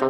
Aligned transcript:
A 0.00 0.04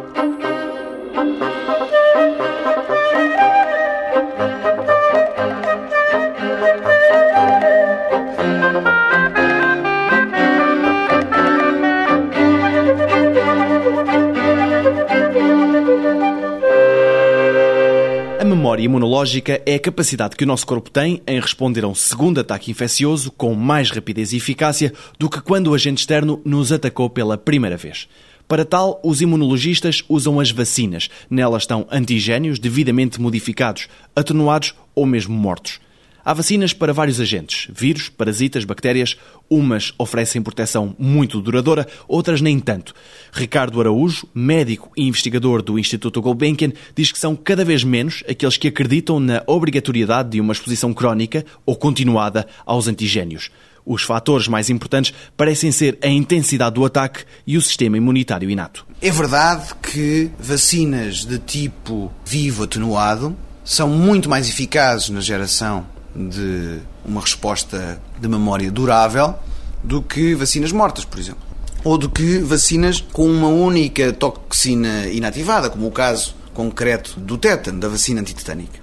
memória 18.45 18.83
imunológica 18.83 19.61
é 19.65 19.75
a 19.75 19.79
capacidade 19.79 20.37
que 20.37 20.45
o 20.45 20.47
nosso 20.47 20.65
corpo 20.65 20.89
tem 20.89 21.21
em 21.27 21.37
responder 21.37 21.83
a 21.83 21.89
um 21.89 21.93
segundo 21.93 22.39
ataque 22.39 22.71
infeccioso 22.71 23.29
com 23.29 23.53
mais 23.53 23.91
rapidez 23.91 24.31
e 24.31 24.37
eficácia 24.37 24.93
do 25.19 25.29
que 25.29 25.41
quando 25.41 25.67
o 25.67 25.73
agente 25.73 25.99
externo 25.99 26.41
nos 26.45 26.71
atacou 26.71 27.09
pela 27.09 27.37
primeira 27.37 27.75
vez. 27.75 28.07
Para 28.51 28.65
tal, 28.65 28.99
os 29.01 29.21
imunologistas 29.21 30.03
usam 30.09 30.37
as 30.37 30.51
vacinas. 30.51 31.09
Nelas 31.29 31.63
estão 31.63 31.87
antigénios 31.89 32.59
devidamente 32.59 33.21
modificados, 33.21 33.87
atenuados 34.13 34.75
ou 34.93 35.05
mesmo 35.05 35.33
mortos. 35.33 35.79
Há 36.21 36.33
vacinas 36.33 36.73
para 36.73 36.91
vários 36.91 37.21
agentes, 37.21 37.69
vírus, 37.73 38.09
parasitas, 38.09 38.65
bactérias. 38.65 39.15
Umas 39.49 39.93
oferecem 39.97 40.41
proteção 40.41 40.93
muito 40.99 41.39
duradoura, 41.39 41.87
outras 42.09 42.41
nem 42.41 42.59
tanto. 42.59 42.93
Ricardo 43.31 43.79
Araújo, 43.79 44.27
médico 44.35 44.91
e 44.97 45.07
investigador 45.07 45.61
do 45.61 45.79
Instituto 45.79 46.21
Gulbenkian, 46.21 46.73
diz 46.93 47.09
que 47.09 47.19
são 47.19 47.37
cada 47.37 47.63
vez 47.63 47.85
menos 47.85 48.21
aqueles 48.29 48.57
que 48.57 48.67
acreditam 48.67 49.17
na 49.17 49.41
obrigatoriedade 49.47 50.31
de 50.31 50.41
uma 50.41 50.51
exposição 50.51 50.93
crónica 50.93 51.45
ou 51.65 51.77
continuada 51.77 52.45
aos 52.65 52.89
antigénios. 52.89 53.49
Os 53.85 54.03
fatores 54.03 54.47
mais 54.47 54.69
importantes 54.69 55.13
parecem 55.35 55.71
ser 55.71 55.97
a 56.03 56.07
intensidade 56.07 56.75
do 56.75 56.85
ataque 56.85 57.23
e 57.45 57.57
o 57.57 57.61
sistema 57.61 57.97
imunitário 57.97 58.49
inato. 58.49 58.85
É 59.01 59.09
verdade 59.09 59.73
que 59.81 60.31
vacinas 60.39 61.25
de 61.25 61.39
tipo 61.39 62.11
vivo 62.25 62.63
atenuado 62.63 63.35
são 63.63 63.89
muito 63.89 64.29
mais 64.29 64.47
eficazes 64.47 65.09
na 65.09 65.21
geração 65.21 65.85
de 66.15 66.79
uma 67.05 67.21
resposta 67.21 68.01
de 68.19 68.27
memória 68.27 68.71
durável 68.71 69.35
do 69.83 70.01
que 70.01 70.35
vacinas 70.35 70.71
mortas, 70.71 71.05
por 71.05 71.19
exemplo. 71.19 71.41
Ou 71.83 71.97
do 71.97 72.09
que 72.09 72.37
vacinas 72.39 73.03
com 73.11 73.25
uma 73.25 73.47
única 73.47 74.13
toxina 74.13 75.07
inativada, 75.07 75.69
como 75.69 75.87
o 75.87 75.91
caso 75.91 76.35
concreto 76.53 77.19
do 77.19 77.37
tétano, 77.37 77.79
da 77.79 77.87
vacina 77.87 78.21
antitetânica. 78.21 78.79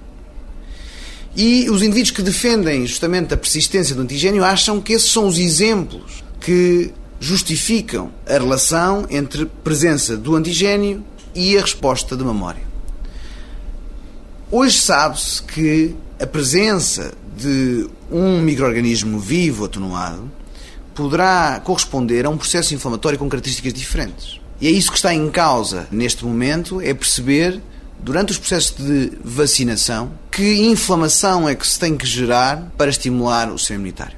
E 1.35 1.69
os 1.69 1.81
indivíduos 1.81 2.11
que 2.11 2.21
defendem 2.21 2.85
justamente 2.85 3.33
a 3.33 3.37
persistência 3.37 3.95
do 3.95 4.01
antigênio 4.01 4.43
acham 4.43 4.81
que 4.81 4.93
esses 4.93 5.11
são 5.11 5.27
os 5.27 5.37
exemplos 5.37 6.23
que 6.39 6.91
justificam 7.19 8.11
a 8.27 8.33
relação 8.33 9.05
entre 9.09 9.45
presença 9.45 10.15
do 10.17 10.35
antigênio 10.35 11.03
e 11.35 11.57
a 11.57 11.61
resposta 11.61 12.15
de 12.15 12.23
memória. 12.23 12.63
Hoje 14.51 14.79
sabe-se 14.79 15.43
que 15.43 15.95
a 16.19 16.25
presença 16.25 17.13
de 17.37 17.87
um 18.11 18.41
microorganismo 18.41 19.19
vivo 19.19 19.65
atenuado 19.65 20.29
poderá 20.95 21.61
corresponder 21.63 22.25
a 22.25 22.29
um 22.29 22.37
processo 22.37 22.73
inflamatório 22.73 23.19
com 23.19 23.29
características 23.29 23.73
diferentes. 23.73 24.41
E 24.59 24.67
é 24.67 24.71
isso 24.71 24.91
que 24.91 24.97
está 24.97 25.13
em 25.13 25.29
causa 25.29 25.87
neste 25.91 26.25
momento, 26.25 26.81
é 26.81 26.93
perceber 26.93 27.61
durante 27.99 28.31
os 28.31 28.37
processos 28.37 28.75
de 28.75 29.11
vacinação 29.23 30.11
que 30.39 30.69
inflamação 30.69 31.49
é 31.49 31.53
que 31.53 31.67
se 31.67 31.77
tem 31.77 31.97
que 31.97 32.07
gerar 32.07 32.71
para 32.77 32.89
estimular 32.89 33.51
o 33.51 33.59
sistema 33.59 33.79
imunitário. 33.79 34.15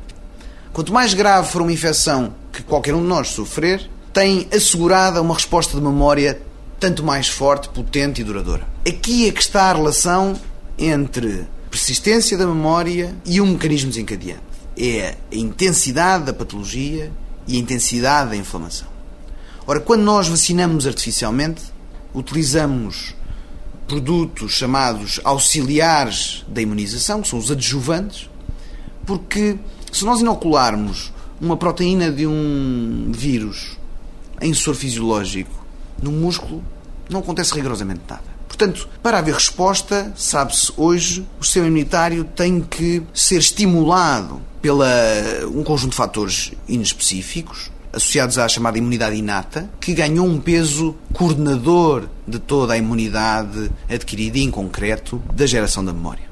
Quanto 0.72 0.94
mais 0.94 1.16
grave 1.16 1.50
for 1.50 1.64
uma 1.64 1.74
infecção 1.74 2.36
que 2.54 2.62
qualquer 2.62 2.94
um 2.94 3.02
de 3.02 3.08
nós 3.08 3.30
sofrer, 3.30 3.90
tem 4.14 4.48
assegurada 4.54 5.20
uma 5.20 5.34
resposta 5.34 5.76
de 5.76 5.82
memória 5.82 6.40
tanto 6.80 7.04
mais 7.04 7.28
forte, 7.28 7.70
potente 7.70 8.22
e 8.22 8.24
duradoura. 8.24 8.68
Aqui 8.88 9.28
é 9.28 9.32
que 9.32 9.42
está 9.42 9.72
a 9.72 9.74
relação 9.74 10.40
entre 10.78 11.48
persistência 11.72 12.38
da 12.38 12.46
memória 12.46 13.16
e 13.26 13.42
um 13.42 13.48
mecanismo 13.48 13.90
desencadeante. 13.90 14.44
É 14.78 15.16
a 15.32 15.36
intensidade 15.36 16.26
da 16.26 16.34
patologia 16.34 17.12
e 17.48 17.56
a 17.56 17.60
intensidade 17.60 18.30
da 18.30 18.36
inflamação. 18.36 18.88
Ora, 19.66 19.80
quando 19.80 20.04
nós 20.04 20.28
vacinamos 20.28 20.86
artificialmente, 20.86 21.64
utilizamos 22.14 23.16
produtos 23.92 24.54
chamados 24.54 25.20
auxiliares 25.22 26.46
da 26.48 26.62
imunização, 26.62 27.22
que 27.22 27.28
são 27.28 27.38
os 27.38 27.52
adjuvantes, 27.52 28.30
porque 29.06 29.58
se 29.92 30.06
nós 30.06 30.22
inocularmos 30.22 31.12
uma 31.42 31.58
proteína 31.58 32.10
de 32.10 32.26
um 32.26 33.12
vírus 33.14 33.78
em 34.42 34.54
soro 34.54 34.78
fisiológico 34.78 35.52
no 36.02 36.10
músculo, 36.10 36.64
não 37.10 37.20
acontece 37.20 37.54
rigorosamente 37.54 38.00
nada. 38.08 38.24
Portanto, 38.48 38.88
para 39.04 39.18
haver 39.18 39.34
resposta, 39.34 40.14
sabe-se 40.16 40.72
hoje, 40.78 41.28
o 41.38 41.44
sistema 41.44 41.68
imunitário 41.68 42.24
tem 42.24 42.62
que 42.62 43.04
ser 43.14 43.40
estimulado 43.40 44.42
pela 44.62 44.88
um 45.54 45.66
conjunto 45.66 45.92
de 45.92 45.98
fatores 45.98 46.54
inespecíficos, 46.66 47.70
associados 47.92 48.38
à 48.38 48.48
chamada 48.48 48.78
imunidade 48.78 49.18
inata, 49.18 49.70
que 49.82 49.94
ganhou 49.94 50.26
um 50.26 50.40
peso 50.40 50.96
coordenador 51.22 52.06
de 52.28 52.40
toda 52.40 52.74
a 52.74 52.78
imunidade 52.78 53.70
adquirida 53.88 54.40
em 54.40 54.50
concreto, 54.50 55.22
da 55.32 55.46
geração 55.46 55.86
da 55.86 55.94
memória. 55.94 56.24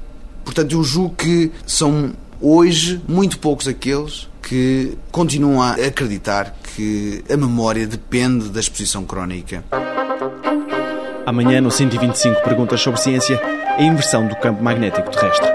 Portanto, 0.44 0.72
eu 0.72 0.82
julgo 0.82 1.14
que 1.14 1.52
são 1.64 2.12
hoje 2.40 3.00
muito 3.08 3.38
poucos 3.38 3.68
aqueles 3.68 4.28
que 4.42 4.98
continuam 5.12 5.62
a 5.62 5.74
acreditar 5.74 6.56
que 6.74 7.22
a 7.32 7.36
memória 7.36 7.86
depende 7.86 8.48
da 8.48 8.58
exposição 8.58 9.04
crónica. 9.04 9.62
Amanhã, 11.24 11.60
no 11.60 11.70
125 11.70 12.42
Perguntas 12.42 12.80
sobre 12.80 13.00
Ciência, 13.00 13.40
a 13.78 13.80
inversão 13.80 14.26
do 14.26 14.34
campo 14.34 14.60
magnético 14.60 15.08
terrestre. 15.08 15.50